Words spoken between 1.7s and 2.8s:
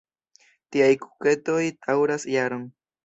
daŭras jaron.